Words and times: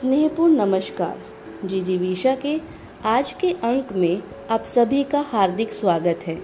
स्नेहपूर्ण 0.00 0.56
नमस्कार। 0.56 1.18
जी 1.66 1.80
जी, 1.80 1.96
विशा 1.96 2.34
के 2.34 2.60
आज 3.04 3.32
के 3.32 3.50
अंक 3.50 3.92
में 3.92 4.22
आप 4.50 4.64
सभी 4.64 5.04
का 5.04 5.20
हार्दिक 5.20 5.72
स्वागत 5.72 6.20
है। 6.26 6.38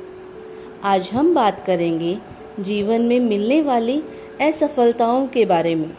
आज 0.82 1.10
हम 1.12 1.34
बात 1.34 1.64
करेंगे 1.66 2.18
जीवन 2.60 3.02
में 3.02 3.20
मिलने 3.20 3.62
वाली 3.62 4.02
असफलताओं 4.40 5.26
के 5.26 5.44
बारे 5.44 5.74
में। 5.74 5.90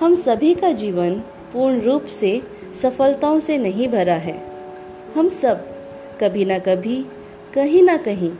हम 0.00 0.14
सभी 0.14 0.54
का 0.54 0.72
जीवन 0.72 1.14
पूर्ण 1.52 1.80
रूप 1.80 2.04
से 2.04 2.42
सफलताओं 2.82 3.40
से 3.40 3.58
नहीं 3.58 3.88
भरा 3.88 4.14
है। 4.14 4.52
हम 5.14 5.28
सब 5.28 5.66
कभी 6.20 6.44
ना 6.44 6.58
कभी, 6.58 7.06
कहीं 7.54 7.82
ना 7.82 7.96
कहीं 7.96 8.32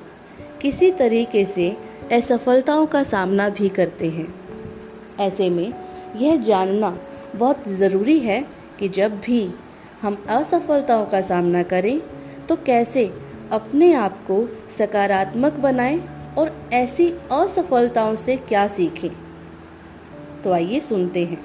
किसी 0.62 0.90
तरीके 0.90 1.44
से 1.44 1.76
असफलताओं 2.12 2.86
का 2.86 3.02
सामना 3.02 3.48
भी 3.48 3.68
करते 3.68 4.08
हैं। 4.10 4.34
ऐसे 5.20 5.50
में 5.50 5.72
यह 6.16 6.36
जानना 6.36 6.98
बहुत 7.36 7.68
ज़रूरी 7.68 8.18
है 8.18 8.44
कि 8.78 8.88
जब 8.88 9.18
भी 9.20 9.50
हम 10.02 10.24
असफलताओं 10.28 11.06
का 11.06 11.20
सामना 11.20 11.62
करें 11.62 12.00
तो 12.46 12.56
कैसे 12.56 13.04
अपने 13.52 13.92
आप 13.92 14.18
को 14.26 14.46
सकारात्मक 14.78 15.52
बनाएँ 15.52 16.00
और 16.38 16.52
ऐसी 16.72 17.08
असफलताओं 17.32 18.14
से 18.16 18.36
क्या 18.36 18.66
सीखें? 18.68 19.10
तो 20.44 20.52
आइए 20.52 20.80
सुनते 20.80 21.24
हैं। 21.24 21.40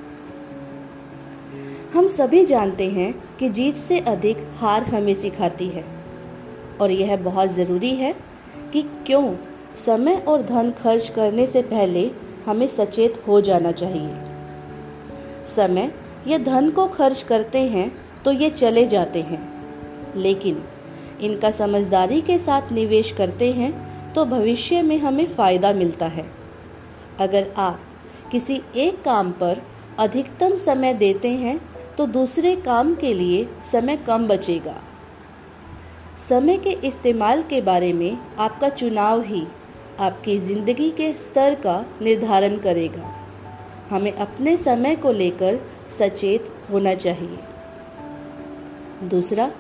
हम 1.94 2.08
सभी 2.08 2.46
जानते 2.46 2.90
हैं 2.90 3.14
कि 3.38 3.50
जीत 3.50 3.76
से 3.76 4.00
अधिक 4.00 4.38
हार 4.56 4.84
हमें 4.84 5.14
सिखाती 5.14 5.68
है, 5.68 5.84
और 6.82 6.92
यह 6.92 7.16
बहुत 7.18 7.50
ज़रूरी 7.50 7.96
है 7.96 8.14
कि 8.74 8.82
क्यों 8.82 9.36
समय 9.86 10.16
और 10.28 10.42
धन 10.42 10.72
खर्च 10.72 11.10
करने 11.10 11.46
से 11.46 11.62
पहले 11.62 12.10
हमें 12.46 12.68
सचेत 12.68 13.24
हो 13.28 13.42
जाना 13.42 13.72
चाहिए। 13.72 14.33
समय 15.56 15.92
या 16.28 16.38
धन 16.38 16.70
को 16.70 16.88
खर्च 16.88 17.24
करते 17.24 17.60
हैं 17.68 17.92
तो 18.26 18.32
ये 18.32 18.50
चले 18.52 18.86
जाते 18.88 19.22
हैं। 19.22 19.42
लेकिन 20.18 20.64
इनका 21.22 21.52
समझदारी 21.52 22.22
के 22.22 22.38
साथ 22.38 22.72
निवेश 22.72 23.12
करते 23.12 23.52
हैं 23.54 23.72
तो 24.14 24.26
भविष्य 24.26 24.82
में 24.82 24.98
हमें 25.00 25.26
फ़ायदा 25.28 25.74
मिलता 25.74 26.06
है। 26.08 26.26
अगर 27.20 27.52
आप 27.58 27.80
किसी 28.32 28.62
एक 28.76 29.02
काम 29.04 29.32
पर 29.32 29.62
अधिकतम 30.00 30.56
समय 30.56 30.94
देते 30.94 31.30
हैं 31.30 31.60
तो 31.98 32.06
दूसरे 32.08 32.56
काम 32.56 32.94
के 32.96 33.14
लिए 33.14 33.48
समय 33.72 33.98
कम 33.98 34.28
बचेगा। 34.28 34.76
समय 36.30 36.58
के 36.58 36.72
इस्तेमाल 36.88 37.42
के 37.44 37.62
बारे 37.62 37.92
में 37.94 38.18
आपका 38.40 38.70
चुनाव 38.72 39.22
ही 39.22 39.46
आपकी 40.00 40.38
ज़िंदगी 40.40 40.90
के 40.92 41.12
स्तर 41.14 41.56
का 41.56 41.84
निर्धारण 42.02 42.58
करेगा। 42.58 43.12
हमें 43.94 44.14
अपने 44.14 44.58
समय 44.58 44.96
को 44.96 45.12
लेकर 45.12 45.60
सचेत 46.00 46.54
होना 46.72 46.94
चाहिए। 46.94 47.40
दूसरा, 49.04 49.52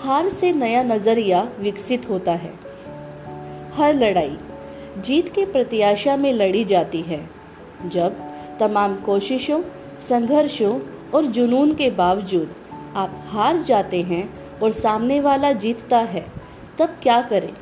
हार 0.00 0.28
से 0.28 0.52
नया 0.52 0.82
नज़रिया 0.82 1.48
विकसित 1.60 2.08
होता 2.10 2.32
है। 2.32 2.52
हर 3.72 3.94
लड़ाई 3.94 4.38
जीत 4.98 5.28
के 5.28 5.44
प्रत्याशा 5.44 6.16
में 6.16 6.32
लड़ी 6.32 6.64
जाती 6.64 7.02
है, 7.02 7.30
जब 7.86 8.16
तमाम 8.60 8.96
कोशिशों, 8.96 9.62
संघर्षों 10.08 10.80
और 11.14 11.26
जुनून 11.26 11.74
के 11.74 11.90
बावजूद 11.90 12.54
आप 12.96 13.24
हार 13.26 13.58
जाते 13.58 14.02
हैं 14.02 14.28
और 14.58 14.72
सामने 14.72 15.20
वाला 15.20 15.52
जीतता 15.52 15.98
है, 15.98 16.26
तब 16.78 16.96
क्या 17.02 17.22
करें? 17.22 17.52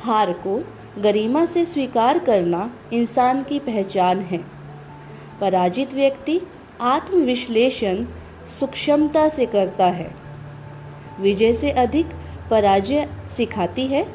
हार 0.00 0.32
को 0.32 0.64
गरिमा 0.98 1.44
से 1.44 1.64
स्वीकार 1.64 2.18
करना 2.18 2.70
इंसान 2.92 3.42
की 3.42 3.58
पहचान 3.58 4.20
है। 4.20 4.55
पराजित 5.40 5.94
व्यक्ति 5.94 6.40
आत्मविश्लेषण 6.80 8.04
सूक्ष्मता 8.60 9.28
से 9.28 9.46
करता 9.46 9.86
है। 9.86 10.14
विजय 11.20 11.54
से 11.54 11.70
अधिक 11.70 12.06
पराजय 12.50 13.08
सिखाती 13.36 13.86
है। 13.86 14.06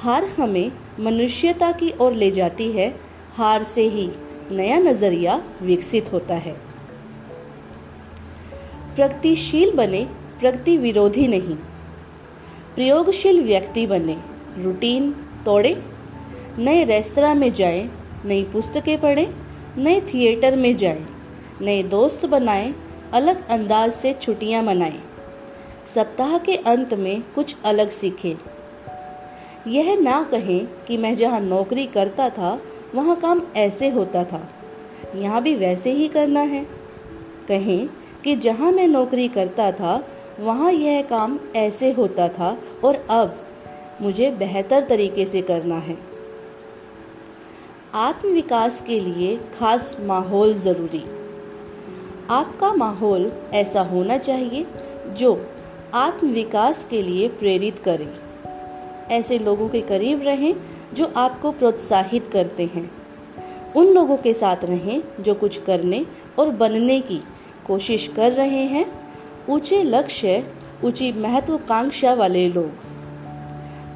हार 0.00 0.24
हमें 0.24 0.72
मनुष्यता 1.00 1.72
की 1.72 1.92
ओर 2.00 2.12
ले 2.12 2.30
जाती 2.30 2.72
है। 2.72 3.00
हार 3.34 3.62
से 3.62 3.82
ही 3.82 4.10
नया 4.50 4.78
नज़रिया 4.78 5.42
विकसित 5.62 6.12
होता 6.12 6.34
है। 6.34 6.52
प्रगतिशील 8.94 9.72
बने 9.72 10.04
प्रगति 10.40 10.76
विरोधी 10.76 11.26
नहीं। 11.26 11.56
प्रयोगशील 12.74 13.42
व्यक्ति 13.44 13.86
बने 13.86 14.16
रूटीन 14.58 15.12
तोड़े। 15.44 15.82
नए 16.58 16.84
रेस्तरा 16.84 17.34
में 17.34 17.52
जाएँ, 17.52 17.90
नई 18.24 18.42
पुस्तकें 18.42 19.00
पढ़ें 19.00 19.49
नए 19.78 20.00
थिएटर 20.00 20.56
में 20.56 20.76
जाएँ, 20.76 21.06
नए 21.60 21.82
दोस्त 21.82 22.26
बनाएँ, 22.26 22.74
अलग 23.12 23.48
अंदाज 23.48 23.92
से 23.92 24.12
छुट्टियाँ 24.12 24.62
मनाएँ, 24.62 25.00
सप्ताह 25.94 26.38
के 26.38 26.56
अंत 26.56 26.94
में 26.94 27.22
कुछ 27.34 27.56
अलग 27.64 27.90
सीखें। 27.90 28.34
यह 29.70 30.00
ना 30.00 30.22
कहें 30.22 30.66
कि 30.66 30.96
मैं 30.96 31.16
जहाँ 31.16 31.40
नौकरी 31.40 31.86
करता 31.86 32.28
था 32.30 32.60
वहाँ 32.94 33.16
काम 33.16 33.42
ऐसे 33.56 33.88
होता 33.88 34.24
था। 34.24 34.48
यहाँ 35.16 35.42
भी 35.42 35.54
वैसे 35.54 35.92
ही 35.92 36.08
करना 36.08 36.40
है। 36.40 36.66
कहें 37.48 37.88
कि 38.24 38.36
जहाँ 38.36 38.72
मैं 38.72 38.88
नौकरी 38.88 39.28
करता 39.28 39.72
था 39.72 40.08
वहाँ 40.40 40.72
यह 40.72 41.02
काम 41.02 41.38
ऐसे 41.56 41.92
होता 41.92 42.28
था 42.28 42.58
और 42.84 43.06
अब 43.10 43.36
मुझे 44.02 44.30
बेहतर 44.30 44.84
तरीके 44.84 45.26
से 45.26 45.42
करना 45.42 45.78
है। 45.78 46.09
आत्मविकास 47.94 48.82
के 48.86 49.00
लिए 49.00 49.40
खास 49.58 49.96
माहौल 50.00 50.54
ज़रूरी। 50.54 51.02
आपका 52.30 52.72
माहौल 52.74 53.32
ऐसा 53.52 53.80
होना 53.80 54.18
चाहिए 54.18 54.66
जो 55.08 55.46
आत्मविकास 55.94 56.86
के 56.90 57.02
लिए 57.02 57.28
प्रेरित 57.28 57.78
करे। 57.78 58.08
ऐसे 59.14 59.38
लोगों 59.38 59.68
के 59.68 59.80
करीब 59.80 60.22
रहें 60.22 60.54
जो 60.94 61.12
आपको 61.16 61.52
प्रोत्साहित 61.52 62.30
करते 62.32 62.64
हैं। 62.64 62.90
उन 63.76 63.86
लोगों 63.86 64.16
के 64.16 64.34
साथ 64.34 64.56
रहें 64.64 65.02
जो 65.20 65.34
कुछ 65.34 65.62
करने 65.62 66.06
और 66.38 66.50
बनने 66.50 67.00
की 67.00 67.22
कोशिश 67.66 68.08
कर 68.16 68.32
रहे 68.32 68.64
हैं। 68.64 68.86
ऊँचे 69.48 69.82
लक्ष्य, 69.82 70.52
ऊँची 70.84 71.12
महत्वाकांक्षा 71.12 72.14
वाले 72.14 72.48
लोग। 72.48 72.70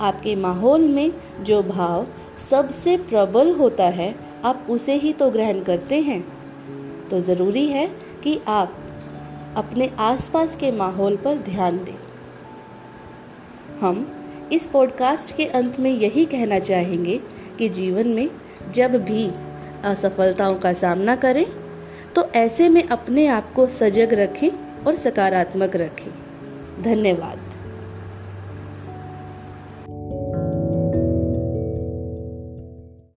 आपके 0.00 0.36
माहौल 0.36 0.80
में 0.80 1.12
जो 1.40 1.62
भाव 1.62 2.06
सबसे 2.50 2.96
प्रबल 2.96 3.50
होता 3.52 3.84
है, 3.84 4.14
आप 4.44 4.66
उसे 4.70 4.94
ही 4.94 5.12
तो 5.12 5.30
ग्रहण 5.30 5.62
करते 5.62 6.00
हैं। 6.00 6.22
तो 7.08 7.20
ज़रूरी 7.20 7.66
है 7.66 7.86
कि 8.22 8.40
आप 8.48 8.76
अपने 9.56 9.90
आसपास 9.98 10.56
के 10.56 10.72
माहौल 10.72 11.16
पर 11.16 11.36
ध्यान 11.36 11.78
दें। 11.78 11.96
हम 13.80 14.06
इस 14.52 14.66
पॉडकास्ट 14.66 15.36
के 15.36 15.44
अंत 15.44 15.80
में 15.80 15.90
यही 15.90 16.24
कहना 16.24 16.58
चाहेंगे 16.58 17.20
कि 17.58 17.68
जीवन 17.68 18.08
में 18.08 18.30
जब 18.74 18.94
भी 19.04 19.30
असफलताओं 19.84 20.54
का 20.54 20.72
सामना 20.72 21.16
करें 21.16 21.46
तो 22.16 22.24
ऐसे 22.34 22.68
में 22.68 22.82
अपने 22.88 23.26
आप 23.26 23.52
को 23.52 23.66
सजग 23.66 24.12
रखें 24.12 24.50
और 24.84 24.94
सकारात्मक 24.94 25.76
रखें। 25.76 26.12
धन्यवाद। 26.82 27.53